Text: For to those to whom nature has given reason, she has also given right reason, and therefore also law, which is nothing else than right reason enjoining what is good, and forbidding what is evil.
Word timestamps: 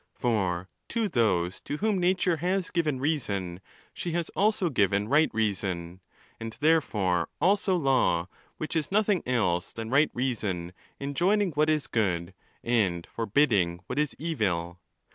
For 0.15 0.67
to 0.89 1.07
those 1.07 1.61
to 1.61 1.77
whom 1.77 1.99
nature 1.99 2.37
has 2.37 2.71
given 2.71 2.99
reason, 2.99 3.61
she 3.93 4.13
has 4.13 4.29
also 4.29 4.71
given 4.71 5.07
right 5.07 5.29
reason, 5.31 6.01
and 6.39 6.57
therefore 6.59 7.29
also 7.39 7.75
law, 7.75 8.27
which 8.57 8.75
is 8.75 8.91
nothing 8.91 9.21
else 9.27 9.71
than 9.71 9.91
right 9.91 10.09
reason 10.15 10.73
enjoining 10.99 11.51
what 11.51 11.69
is 11.69 11.85
good, 11.85 12.33
and 12.63 13.05
forbidding 13.11 13.81
what 13.85 13.99
is 13.99 14.15
evil. 14.17 14.79